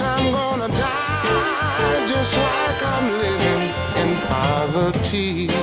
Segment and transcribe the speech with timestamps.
[0.00, 5.55] I'm gonna die just like I'm living in poverty.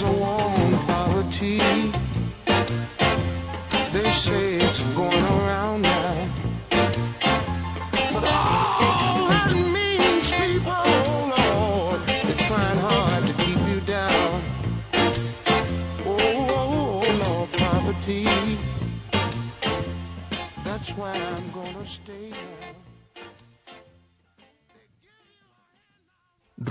[0.00, 0.39] There's a war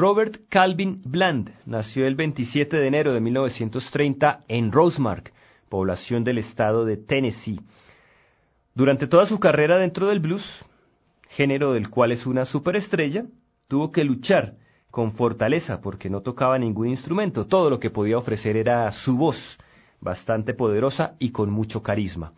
[0.09, 5.31] Robert Calvin Bland nació el 27 de enero de 1930 en Rosemark,
[5.69, 7.59] población del estado de Tennessee.
[8.73, 10.65] Durante toda su carrera dentro del blues,
[11.29, 13.25] género del cual es una superestrella,
[13.67, 14.55] tuvo que luchar
[14.89, 17.45] con fortaleza porque no tocaba ningún instrumento.
[17.45, 19.59] Todo lo que podía ofrecer era su voz,
[20.01, 22.33] bastante poderosa y con mucho carisma.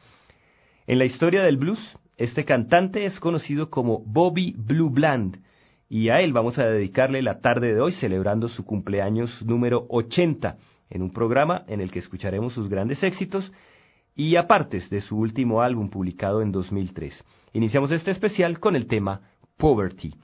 [0.87, 5.39] En la historia del blues, este cantante es conocido como Bobby Blue Bland,
[5.91, 10.55] y a él vamos a dedicarle la tarde de hoy celebrando su cumpleaños número 80
[10.89, 13.51] en un programa en el que escucharemos sus grandes éxitos
[14.15, 17.21] y apartes de su último álbum publicado en 2003.
[17.51, 19.19] Iniciamos este especial con el tema
[19.57, 20.15] Poverty.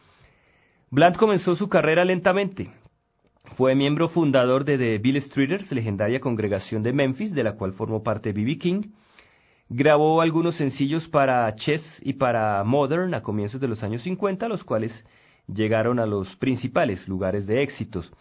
[0.89, 2.72] Bland comenzó su carrera lentamente.
[3.57, 8.03] Fue miembro fundador de The Bill Streeters, legendaria congregación de Memphis, de la cual formó
[8.03, 8.57] parte B.B.
[8.57, 8.81] King.
[9.67, 14.63] Grabó algunos sencillos para Chess y para Modern a comienzos de los años 50, los
[14.63, 14.94] cuales
[15.47, 18.12] llegaron a los principales lugares de éxitos.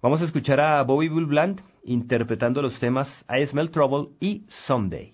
[0.00, 1.28] Vamos a escuchar a Bobby Bull
[1.84, 5.12] interpretando los temas I Smell Trouble y Someday.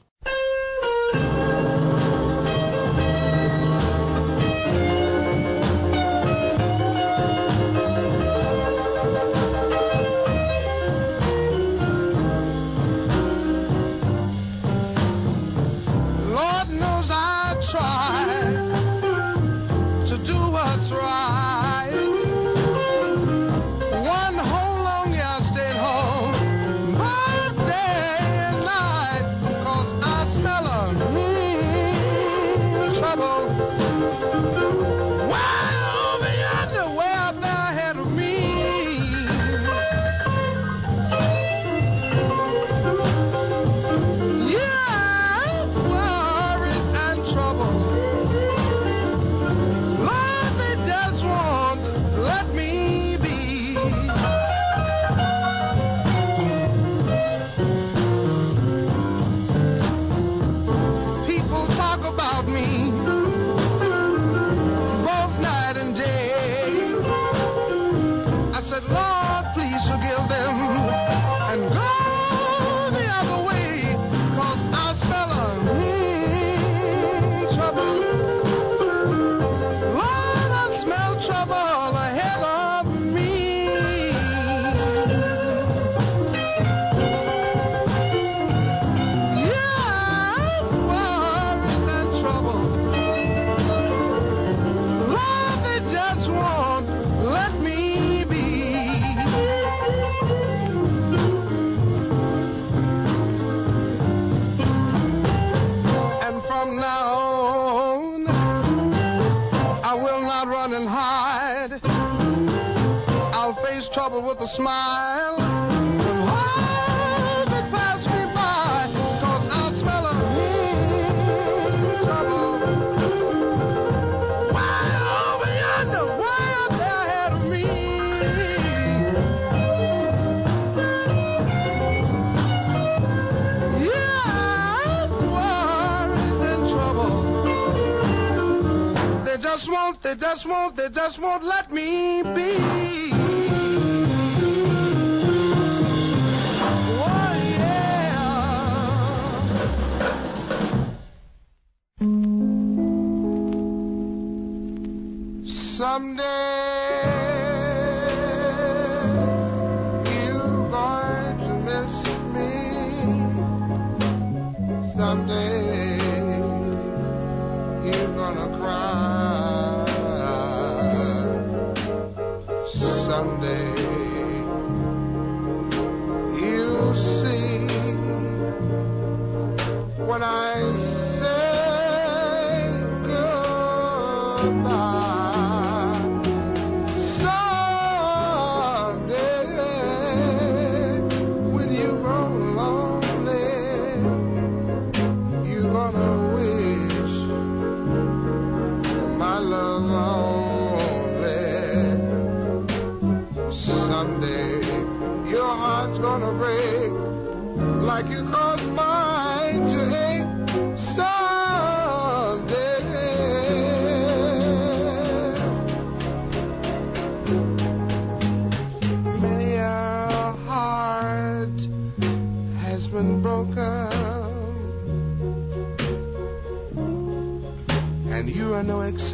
[140.15, 142.84] They just won't, they just won't let me be.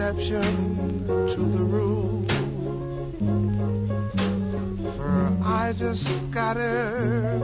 [0.00, 2.25] exception to the rule.
[4.97, 7.41] For I just gotta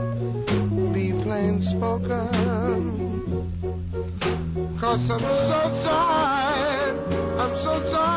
[0.91, 2.31] be plain spoken.
[4.81, 6.97] Cause I'm so tired,
[7.37, 8.16] I'm so tired.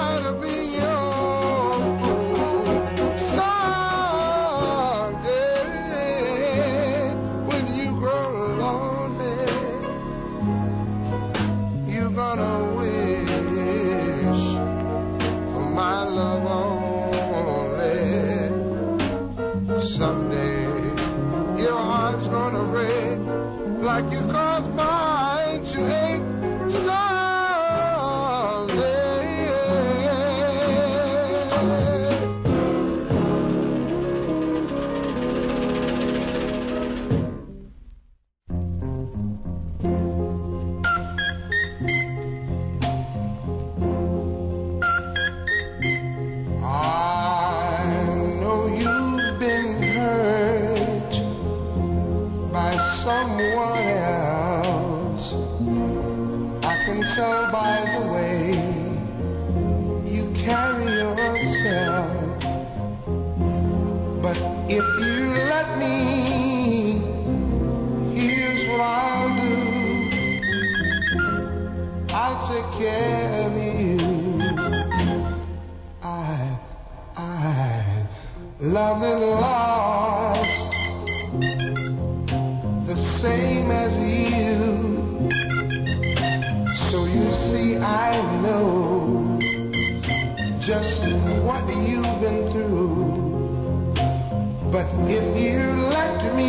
[94.81, 95.61] But if you
[95.93, 96.49] let me,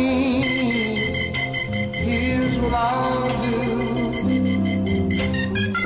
[1.92, 3.60] here's what I'll do.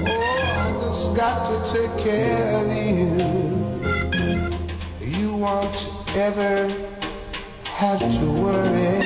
[0.07, 3.19] Oh, I just got to take care of you.
[5.19, 5.75] You won't
[6.15, 6.69] ever
[7.65, 9.06] have to worry.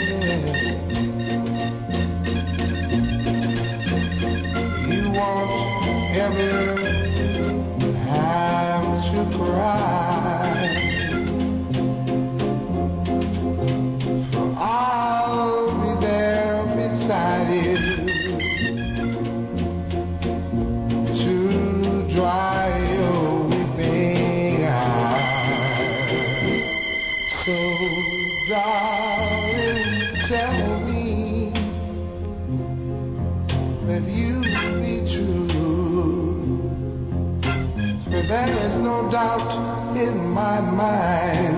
[40.51, 41.57] my mind.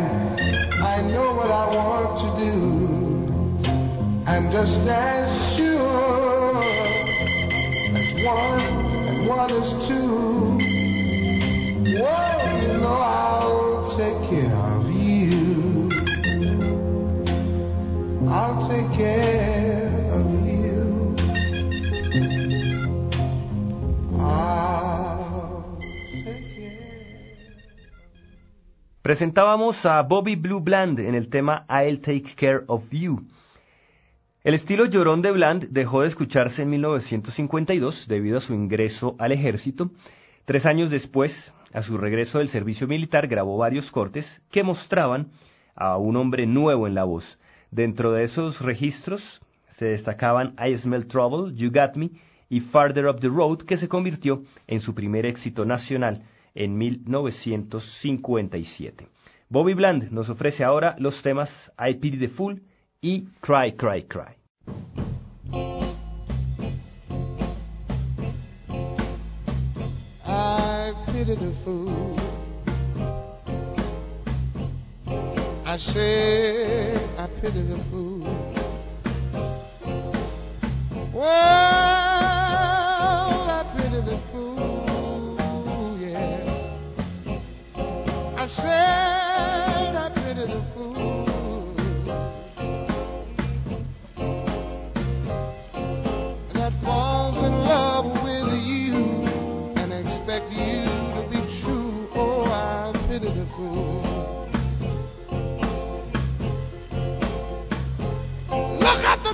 [0.85, 2.57] I know what I want to do.
[4.27, 6.63] I'm just as sure
[8.01, 8.61] as one
[9.09, 10.02] and one is two.
[29.03, 33.21] Presentábamos a Bobby Blue Bland en el tema I'll Take Care of You.
[34.45, 39.33] El estilo llorón de Bland dejó de escucharse en 1952 debido a su ingreso al
[39.33, 39.91] ejército.
[40.45, 45.33] Tres años después, a su regreso del servicio militar, grabó varios cortes que mostraban
[45.75, 47.41] a un hombre nuevo en la voz.
[47.73, 52.11] Dentro de esos registros se destacaban I Smell Trouble, You Got Me
[52.49, 56.23] y Farther Up the Road, que se convirtió en su primer éxito nacional
[56.55, 59.09] en 1957.
[59.49, 62.63] Bobby Bland nos ofrece ahora los temas I Pity the Fool
[63.01, 64.37] y Cry, Cry, Cry.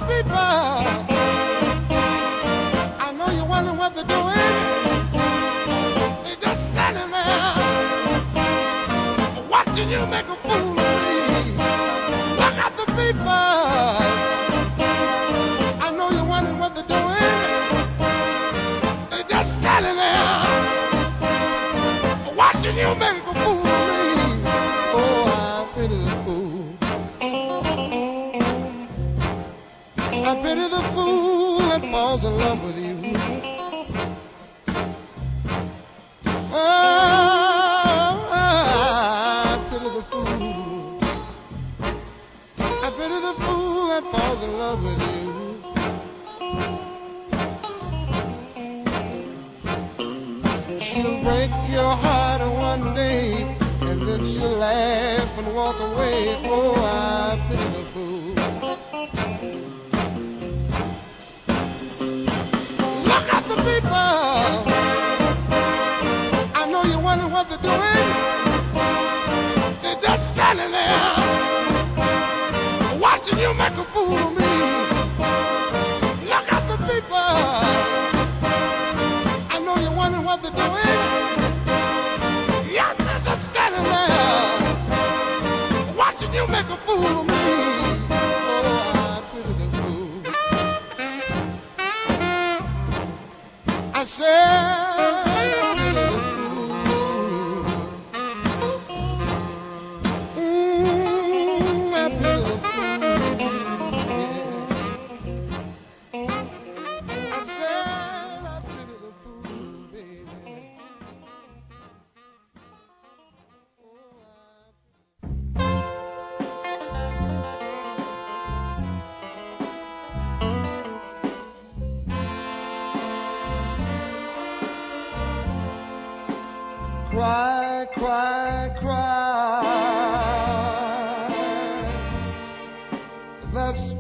[0.09, 0.98] people
[30.29, 32.88] I pity the fool that falls in love with you.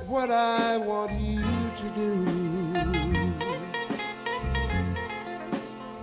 [0.09, 2.25] what I want you to do.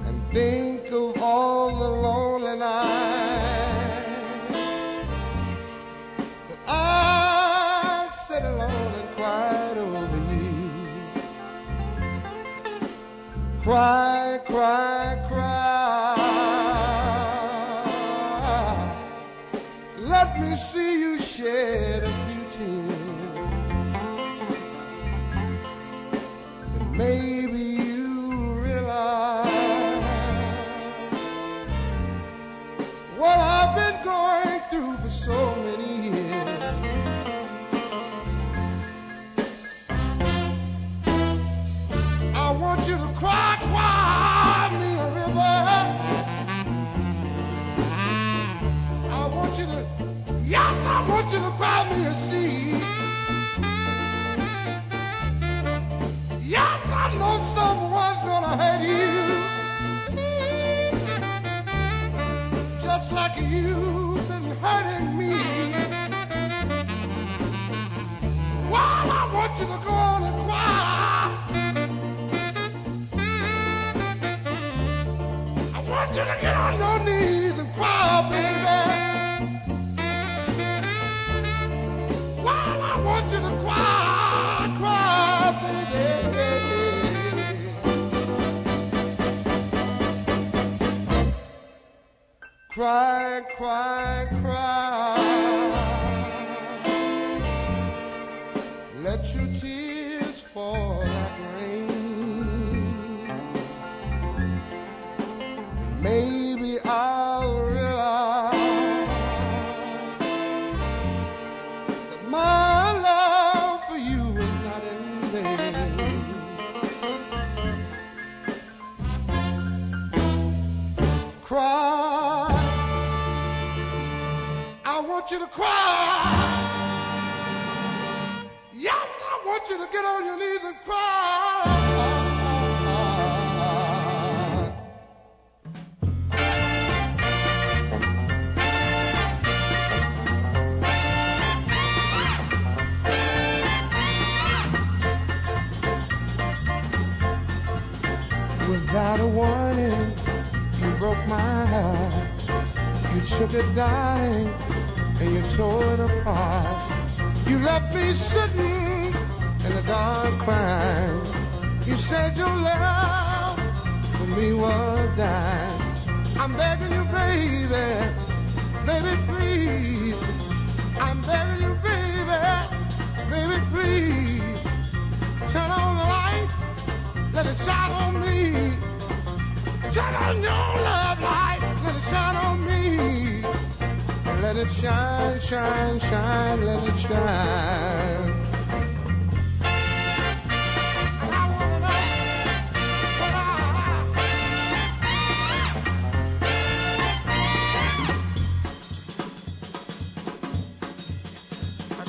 [0.06, 0.75] And things
[92.76, 95.16] Cry, cry, cry.
[98.98, 101.05] Let your tears fall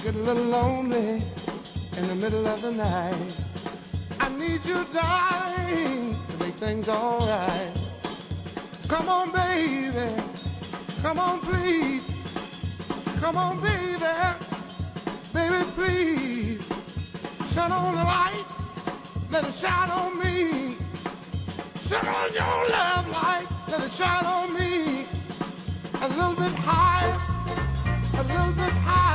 [0.07, 1.21] get a little lonely
[1.97, 3.35] in the middle of the night.
[4.21, 7.75] I need you, darling, to make things alright.
[8.89, 10.15] Come on, baby.
[11.03, 12.07] Come on, please.
[13.19, 14.07] Come on, baby.
[15.35, 16.61] Baby, please.
[17.53, 18.47] Turn on the light.
[19.33, 20.79] Let it shine on me.
[21.89, 23.49] Turn on your love light.
[23.67, 25.09] Let it shine on me.
[26.01, 27.19] A little bit higher.
[28.15, 29.06] A little bit higher.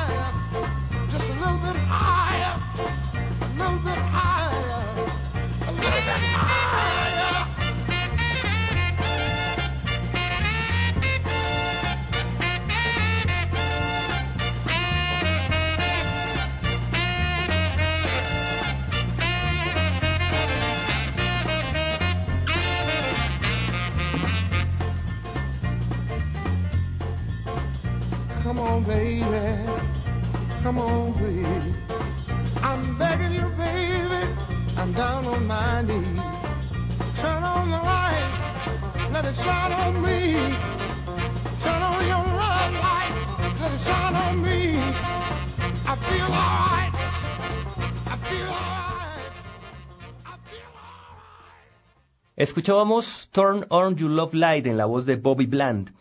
[52.41, 55.91] Escuchábamos Turn On Your Love Light en la voz de Bobby Bland.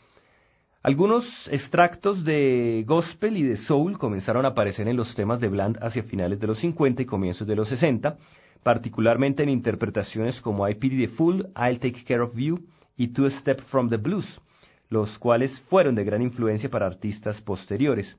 [0.83, 5.77] Algunos extractos de gospel y de soul comenzaron a aparecer en los temas de Bland
[5.83, 8.17] hacia finales de los 50 y comienzos de los 60,
[8.63, 12.59] particularmente en interpretaciones como I Pity the Fool, I'll Take Care of You
[12.97, 14.41] y Two Step from the Blues,
[14.89, 18.17] los cuales fueron de gran influencia para artistas posteriores.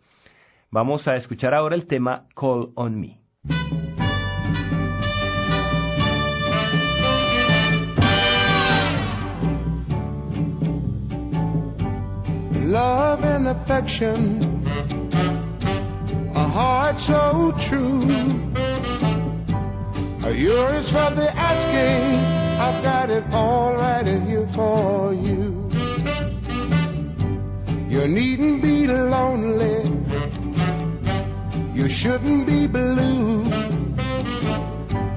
[0.69, 3.17] Vamos a escuchar ahora el tema Call on Me.
[12.71, 14.63] Love and affection,
[16.33, 18.07] a heart so true.
[20.23, 22.15] Are yours for the asking,
[22.63, 25.67] I've got it all right here for you.
[27.91, 29.91] You needn't be lonely,
[31.75, 33.51] you shouldn't be blue.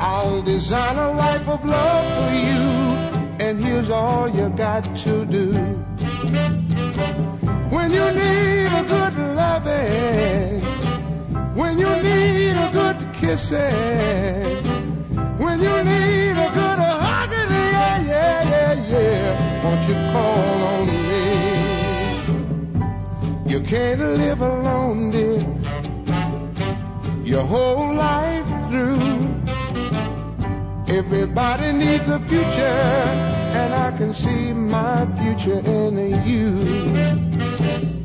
[0.01, 6.64] I'll design a life of love for you, and here's all you got to do.
[7.75, 10.63] When you need a good loving,
[11.59, 14.63] when you need a good kissing,
[15.43, 21.03] when you need a good hugging, yeah, yeah, yeah, yeah, won't you call on me?
[23.51, 25.43] You can't live alone, dear,
[27.27, 29.27] your whole life through.
[30.87, 33.03] Everybody needs a future,
[33.59, 37.34] and I can see my future in you.
[37.65, 38.04] Kissing.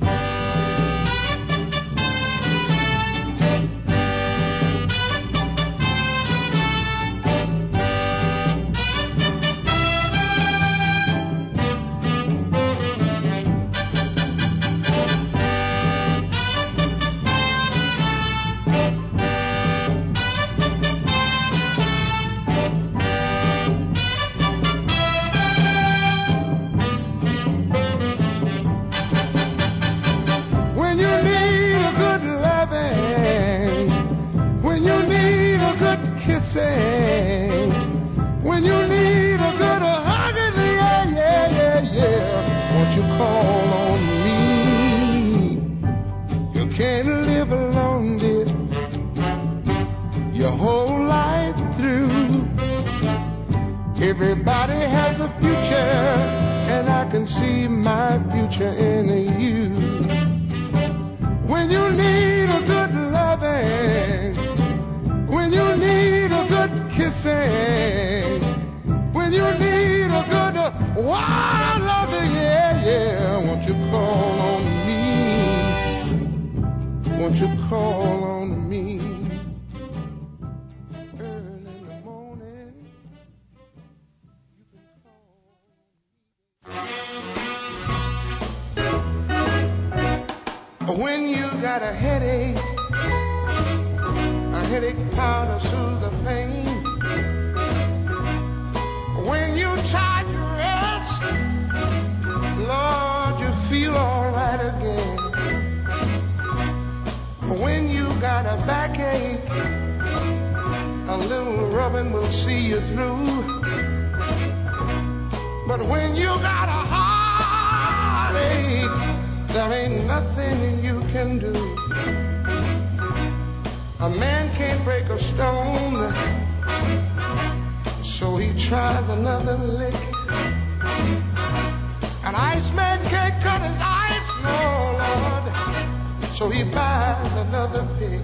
[136.40, 138.24] So he buys another pig.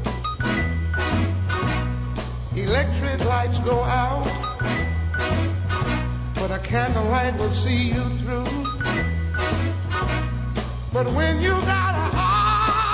[2.55, 4.23] Electric lights go out,
[6.35, 8.47] but a candlelight will see you through.
[10.93, 12.07] But when you got a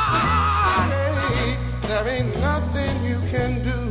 [0.01, 3.90] heartache, there ain't nothing you can do.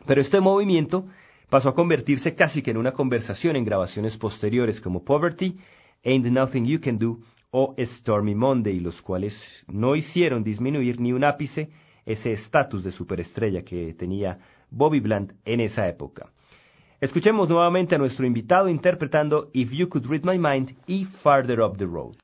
[0.07, 1.05] Pero este movimiento
[1.51, 5.59] pasó a convertirse casi que en una conversación en grabaciones posteriores como Poverty,
[6.03, 7.19] Ain't Nothing You Can Do
[7.51, 9.37] o Stormy Monday, los cuales
[9.69, 11.69] no hicieron disminuir ni un ápice
[12.07, 14.39] ese estatus de superestrella que tenía
[14.71, 16.33] Bobby Bland en esa época.
[17.01, 21.79] Escuchemos nuevamente a nuestro invitado interpretando If You Could Read My Mind y Farther Up
[21.79, 22.19] the Road.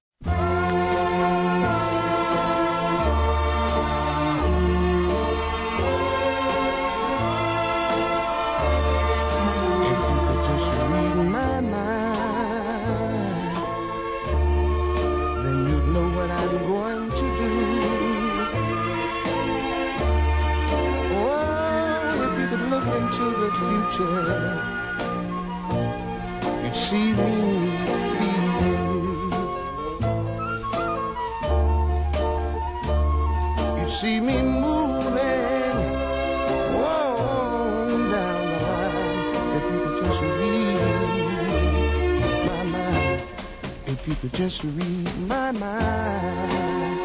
[44.22, 46.98] Could just read my mind.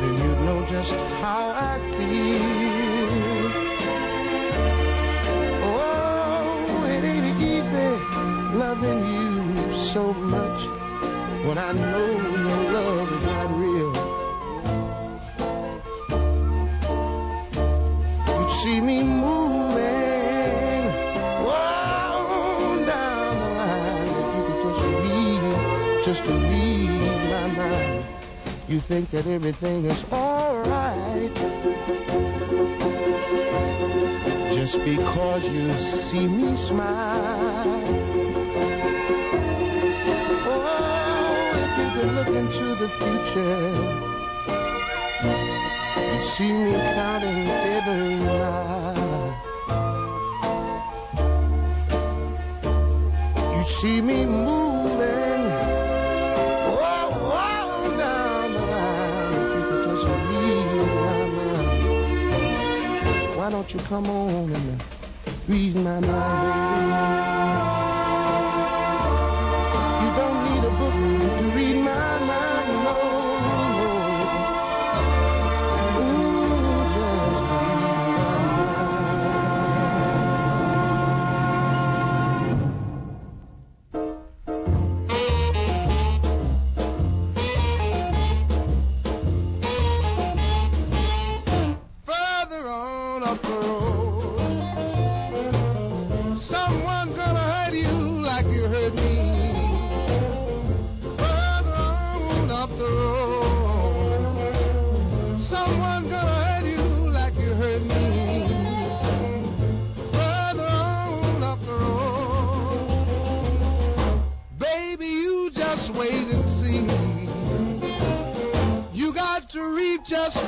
[0.00, 3.52] Then you'd know just how I feel.
[5.64, 7.90] Oh, it ain't easy
[8.56, 10.60] loving you so much
[11.48, 12.06] when I know
[12.46, 13.31] your love is
[28.72, 31.34] You think that everything is alright
[34.56, 35.68] just because you
[36.08, 37.68] see me smile.
[40.48, 43.68] Oh, if you could look into the future,
[46.08, 47.44] you'd see me counting
[47.76, 49.36] every mile.
[53.54, 55.31] You'd see me moving.
[63.52, 64.82] Don't you come on and
[65.46, 67.71] read my mind?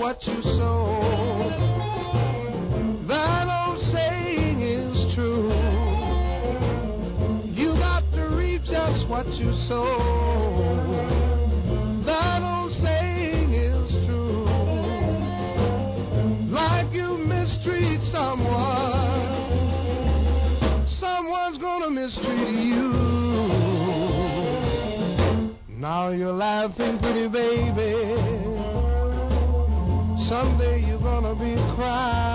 [0.04, 1.48] What you sow.
[3.08, 5.48] That old saying is true.
[7.48, 9.96] You got to reap just what you sow.
[12.04, 14.44] That old saying is true.
[16.52, 19.24] Like you mistreat someone,
[21.00, 22.92] someone's gonna mistreat you.
[25.80, 28.13] Now you're laughing, pretty baby.
[31.76, 32.33] Gonna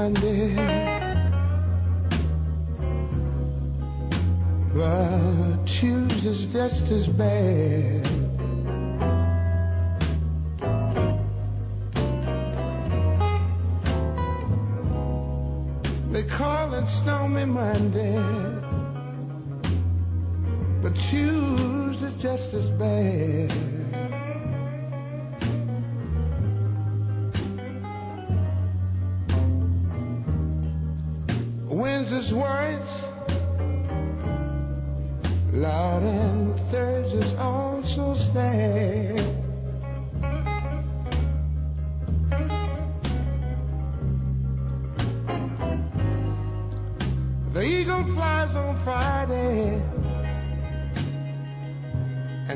[0.00, 0.59] Monday,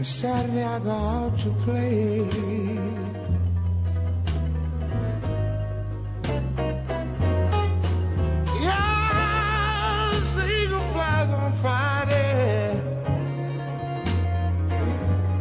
[0.04, 2.18] and Saturday I go out to play.
[10.44, 12.80] Eagle flag on Friday.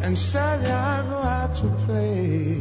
[0.04, 0.18] And
[0.72, 2.60] I go out to play.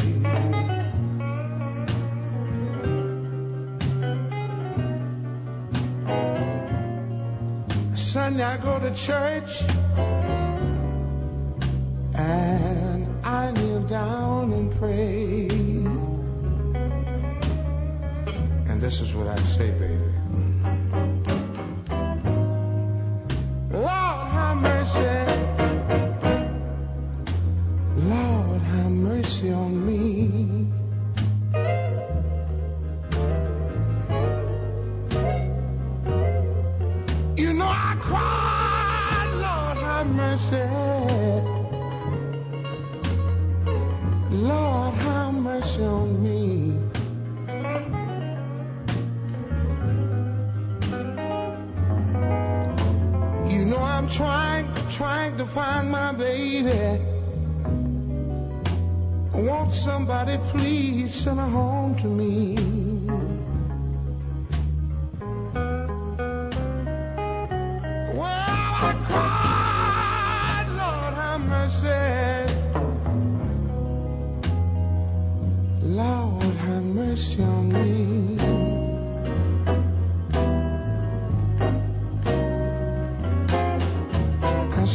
[8.13, 9.82] Sunday I go to church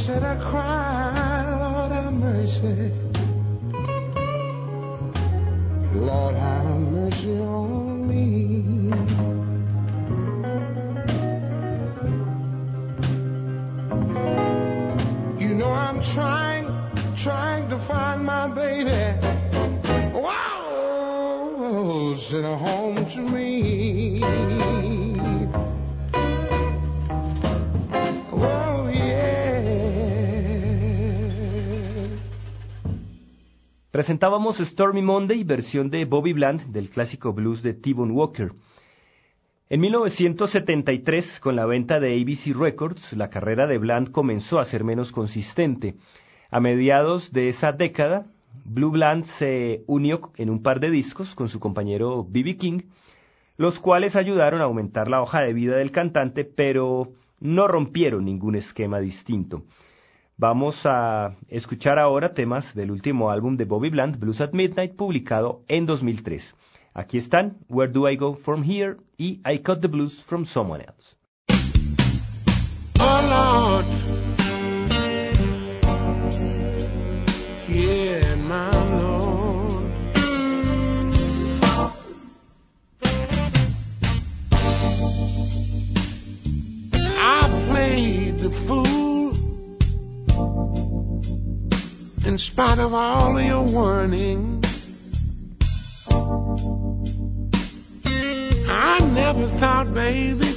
[0.08, 2.93] said I cried, Lord have mercy.
[6.00, 8.57] Lord, have mercy on me.
[34.08, 38.54] Presentábamos Stormy Monday, versión de Bobby Bland del clásico blues de T-Bone Walker.
[39.70, 44.86] En 1973, con la venta de ABC Records, la carrera de Bland comenzó a ser
[44.86, 45.96] menos consistente.
[46.50, 48.28] A mediados de esa década,
[48.63, 52.56] Blue Bland se unió en un par de discos con su compañero B.B.
[52.56, 52.80] King,
[53.58, 58.56] los cuales ayudaron a aumentar la hoja de vida del cantante, pero no rompieron ningún
[58.56, 59.63] esquema distinto.
[60.40, 65.63] Vamos a escuchar ahora temas del último álbum de Bobby Bland, Blues at Midnight, publicado
[65.67, 66.56] en 2003.
[66.94, 70.83] Aquí están Where Do I Go From Here y I Cut the Blues From Someone
[70.83, 71.15] Else.
[73.00, 74.27] Oh
[92.28, 94.62] in spite of all of your warning.
[98.69, 100.54] I never thought, baby,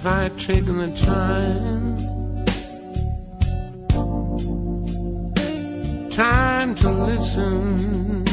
[0.00, 1.98] If I had taken the time,
[6.16, 8.24] time to listen.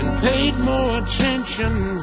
[0.00, 2.02] And paid more attention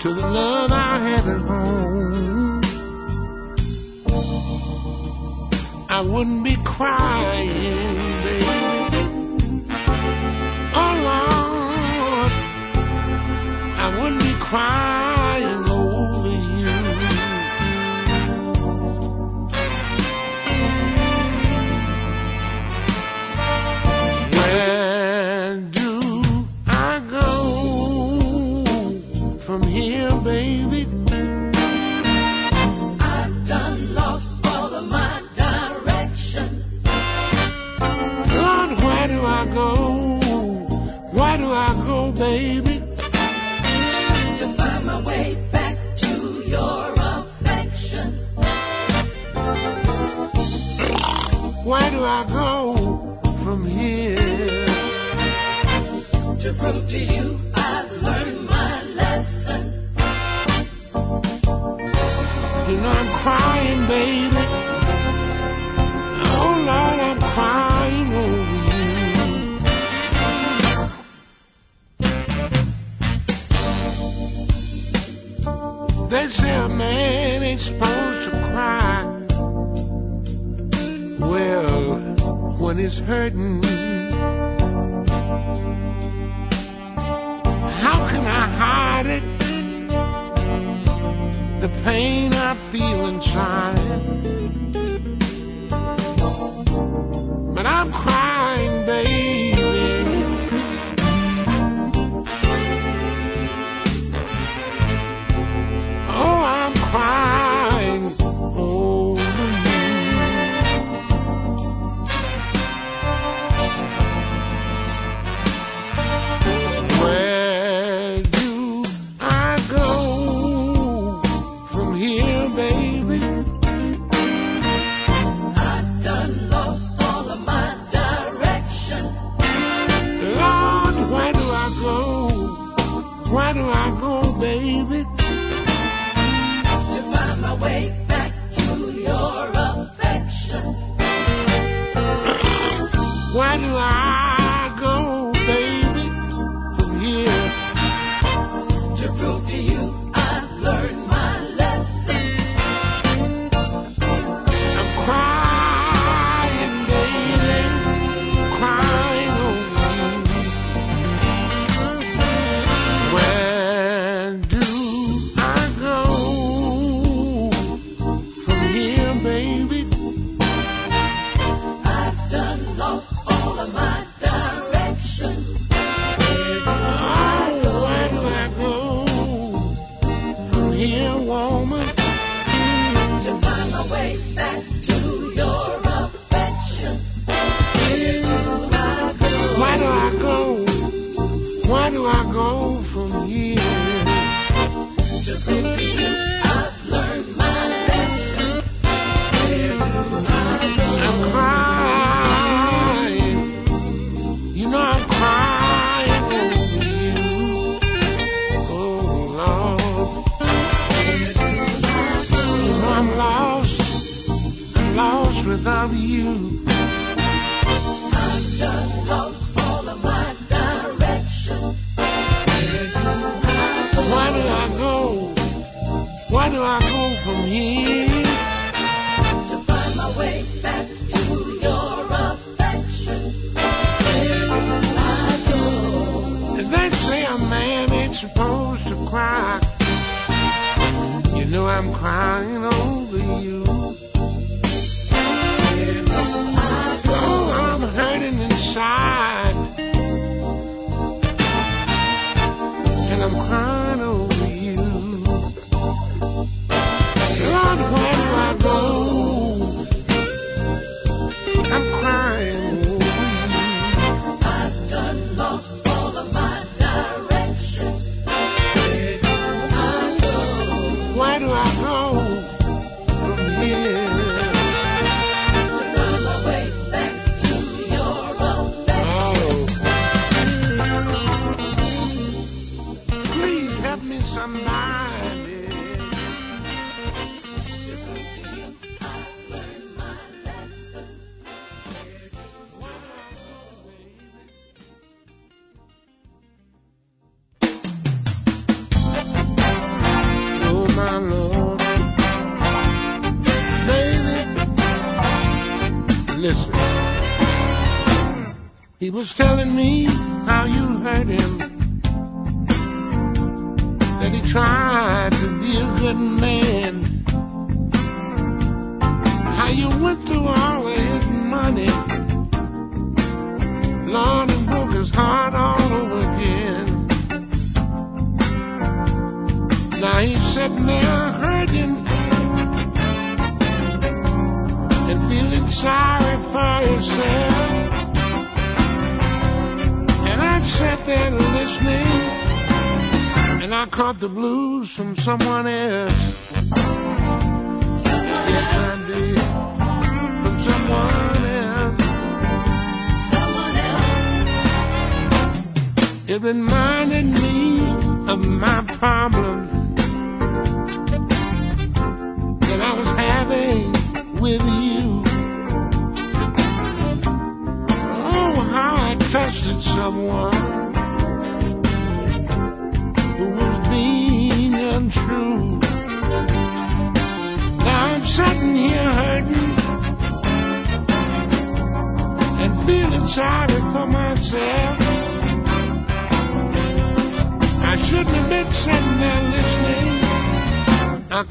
[0.00, 2.62] to the love I had at home,
[5.90, 8.59] I wouldn't be crying, baby.
[14.50, 14.89] Crying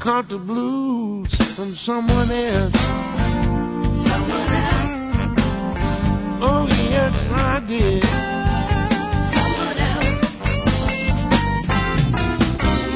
[0.02, 2.72] caught the blues from someone else.
[6.42, 8.04] Oh, yes, I did.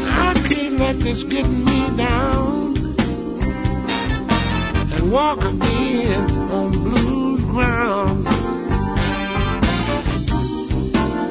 [0.08, 2.74] I can't let this get me down
[4.92, 8.26] and walk again on blues ground.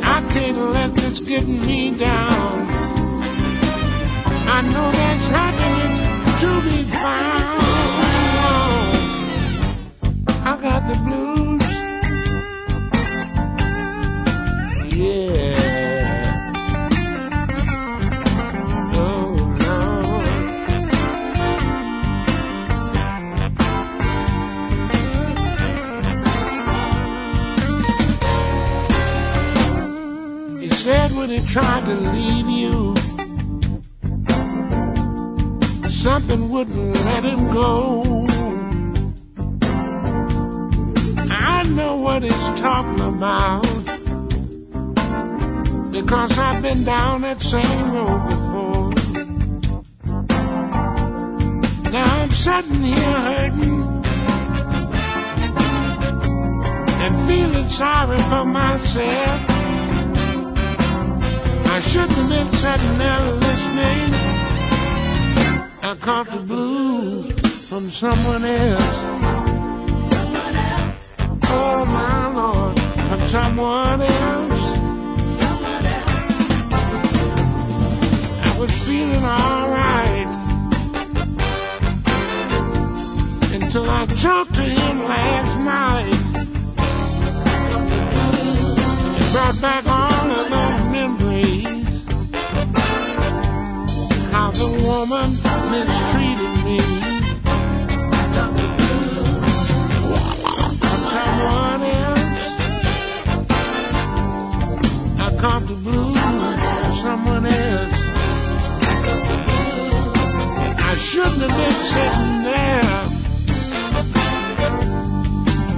[0.06, 2.63] I can't let this get me down.
[4.56, 5.98] I know there's happiness
[6.42, 7.50] to be found.
[10.46, 11.64] I got the blues.
[14.94, 15.58] Yeah.
[18.96, 19.34] Oh,
[19.66, 20.30] Lord.
[30.62, 32.83] He said when he tried to leave you,
[36.28, 38.26] something wouldn't let him go.
[41.32, 43.64] I know what he's talking about
[45.92, 48.94] because I've been down that same road before.
[51.92, 54.04] Now I'm sitting here hurting
[57.04, 59.50] and feeling sorry for myself.
[61.66, 64.33] I shouldn't have been sitting there listening.
[65.86, 67.34] I caught the blues
[67.68, 68.80] from someone else.
[71.44, 74.64] Oh my Lord, from someone else.
[78.40, 80.28] I was feeling alright
[83.52, 86.16] until I talked to him last night.
[89.20, 91.33] It brought back all of those memories.
[94.54, 95.34] The woman
[95.72, 96.78] mistreated me.
[101.10, 102.30] Someone else.
[105.20, 105.28] I
[105.68, 107.98] the blues from someone else.
[110.80, 112.94] I shouldn't have been sitting there.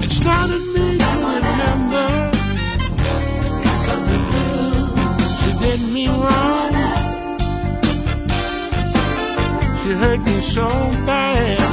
[0.04, 0.65] It started
[10.56, 10.62] so
[11.06, 11.65] bad.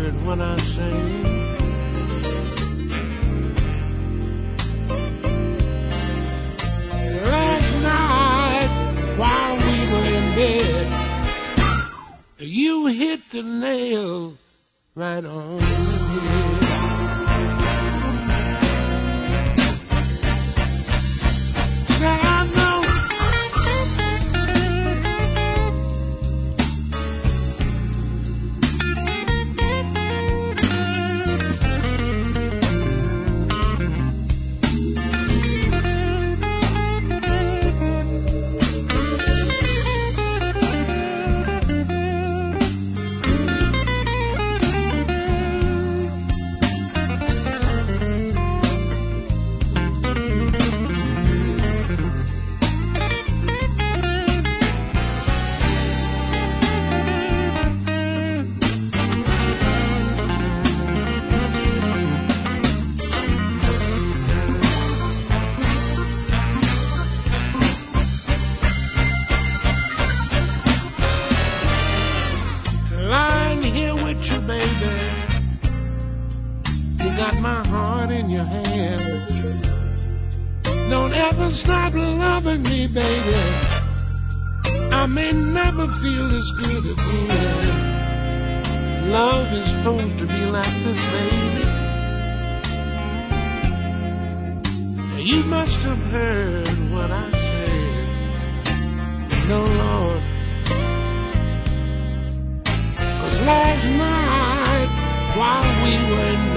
[0.00, 0.94] Heard what I say.
[7.24, 8.70] Last night,
[9.18, 10.86] while we were in bed,
[12.38, 14.38] you hit the nail
[14.94, 15.99] right on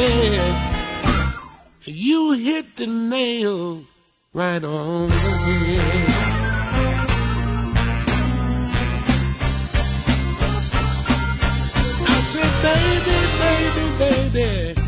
[0.04, 1.34] bed,
[1.86, 3.84] you hit the nail
[4.34, 6.10] right on the head.
[12.06, 14.82] I said, baby, baby, baby.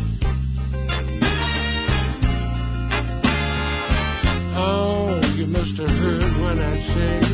[4.58, 7.25] Oh, you must have heard what I said.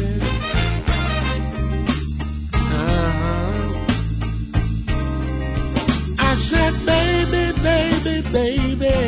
[6.50, 8.98] Said, baby, baby, baby.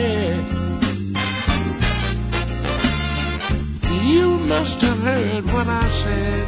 [4.06, 6.44] You must have heard what I said.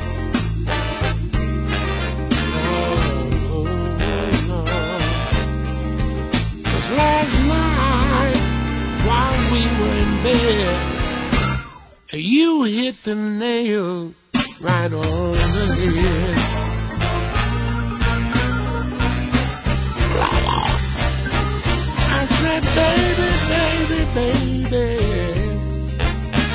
[6.97, 8.43] Last night,
[9.07, 10.77] while we were in bed,
[12.13, 14.15] you hit the nail
[14.63, 16.66] right on the head.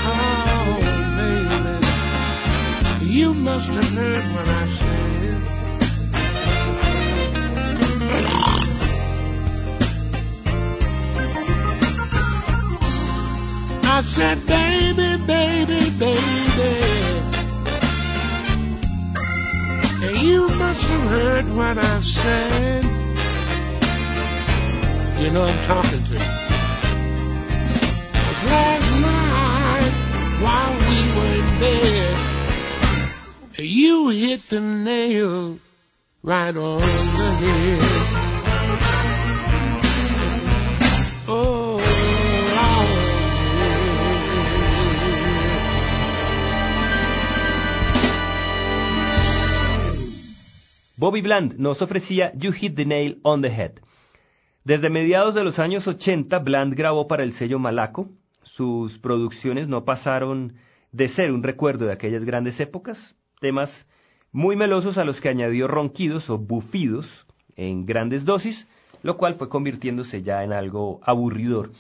[0.03, 0.77] Oh,
[3.09, 3.67] you must
[20.89, 22.90] have heard what I said.
[25.21, 26.19] You must what know I'm talking to you.
[28.11, 29.93] 'Cause last night,
[30.41, 32.15] while we were in bed,
[33.59, 35.59] you hit the nail
[36.23, 37.81] right on the head.
[41.27, 41.77] Oh,
[42.55, 42.97] Lord.
[50.97, 53.79] Bobby Bland nos ofrecía You Hit the Nail on the Head.
[54.63, 58.09] Desde mediados de los años 80, Bland grabó para el sello Malaco.
[58.43, 60.53] Sus producciones no pasaron
[60.91, 63.71] de ser un recuerdo de aquellas grandes épocas, temas
[64.31, 67.07] muy melosos a los que añadió ronquidos o bufidos
[67.55, 68.67] en grandes dosis,
[69.01, 71.71] lo cual fue convirtiéndose ya en algo aburridor.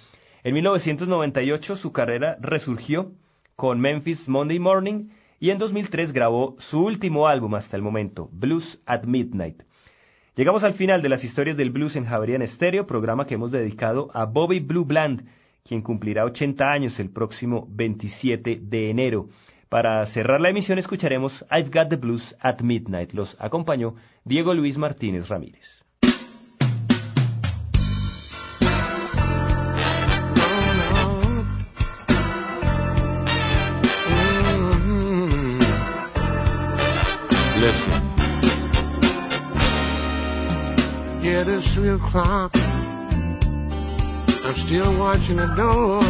[0.43, 3.11] En 1998 su carrera resurgió
[3.55, 5.09] con Memphis Monday Morning
[5.39, 9.61] y en 2003 grabó su último álbum hasta el momento, Blues at Midnight.
[10.35, 14.09] Llegamos al final de las historias del blues en Javerian Estéreo, programa que hemos dedicado
[14.13, 15.25] a Bobby Blue Bland,
[15.65, 19.27] quien cumplirá 80 años el próximo 27 de enero.
[19.67, 23.11] Para cerrar la emisión escucharemos I've Got the Blues at Midnight.
[23.11, 25.65] Los acompañó Diego Luis Martínez Ramírez.
[37.61, 37.61] Mm-hmm.
[37.61, 38.00] Mm-hmm.
[41.75, 42.51] Three o'clock.
[44.43, 46.01] I'm still watching the door.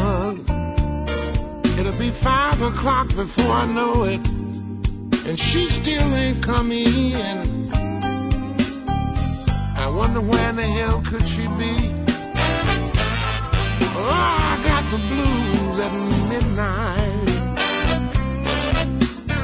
[1.80, 4.22] It'll be five o'clock before I know it.
[4.24, 7.72] And she still ain't come in.
[9.78, 11.76] I wonder where in the hell could she be?
[13.98, 15.94] Oh, I got the blues at
[16.30, 17.28] midnight.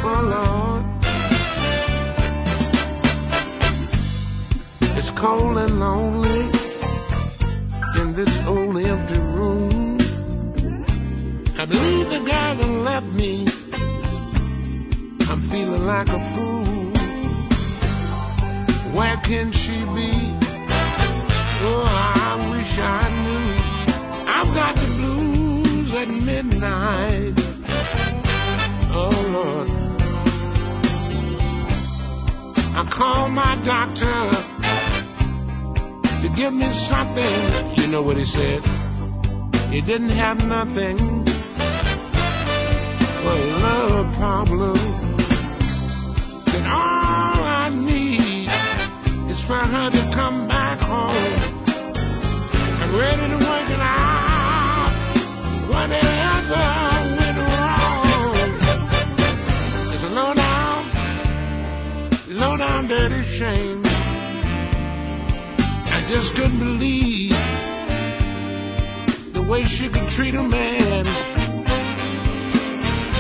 [0.03, 0.76] Oh, Lord.
[5.22, 6.51] Cold and lonely
[8.01, 9.97] in this old empty room.
[11.57, 13.47] I believe the guy that left me.
[15.28, 16.93] I'm feeling like a fool.
[18.95, 20.38] Where can she be?
[21.65, 23.47] Oh, I wish I knew.
[24.30, 27.34] I've got the blues at midnight.
[28.93, 29.70] Oh, Lord.
[32.76, 34.46] I called my doctor to
[36.38, 37.73] give me something.
[37.77, 38.61] You know what he said?
[39.73, 41.25] He didn't have nothing
[43.25, 44.77] but love problem.
[46.45, 48.45] That all I need
[49.33, 51.65] is for her to come back home.
[51.73, 54.93] I'm ready to work it out.
[55.67, 56.61] Whatever
[57.17, 58.49] went wrong.
[59.91, 60.85] It's a low down,
[62.29, 63.86] low down dirty shame.
[66.09, 67.31] Just couldn't believe
[69.33, 71.05] the way she could treat a man.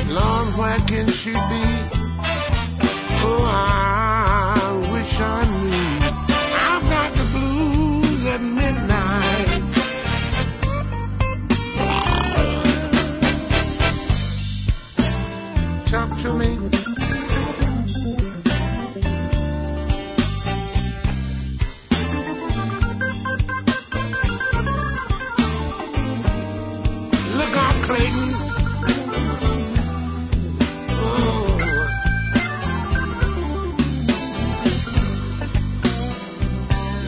[0.07, 1.63] Lord, where can she be?
[3.27, 5.66] Oh, I wish I knew.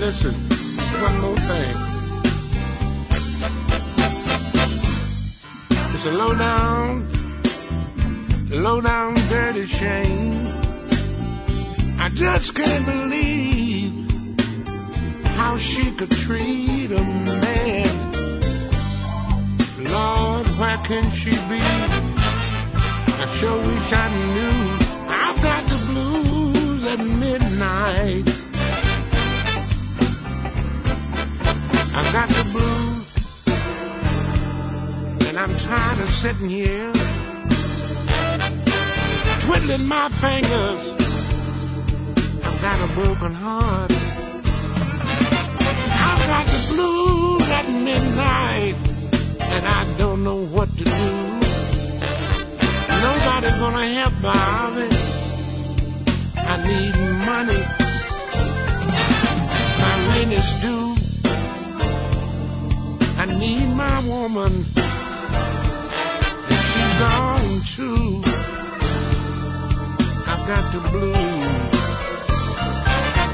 [0.09, 0.33] Listen,
[1.03, 1.75] one more thing.
[5.93, 7.05] It's a low down,
[8.49, 10.47] low down dirty shame.
[11.99, 14.09] I just can't believe
[15.37, 17.93] how she could treat a man.
[19.77, 21.61] Lord, where can she be?
[23.13, 24.57] I sure wish I knew.
[25.07, 27.48] I've got the blues at midnight.
[32.11, 33.05] Got the blues,
[35.27, 36.91] and I'm tired of sitting here
[39.45, 40.81] twiddling my fingers.
[42.43, 43.91] I've got a broken heart.
[46.01, 48.75] I've got the blues at midnight,
[49.39, 51.39] and I don't know what to do.
[53.01, 54.89] Nobody's gonna help Bobby.
[56.37, 56.95] I need
[57.25, 57.63] money.
[59.79, 60.88] My rent is due.
[63.19, 64.63] I need my woman.
[66.71, 68.23] She's gone too.
[70.23, 71.75] I've got the blues.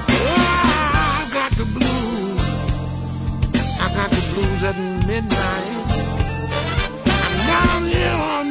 [0.10, 2.42] Oh, I've got the blues.
[3.80, 5.86] I've got the blues at midnight.
[7.06, 8.45] I'm down here on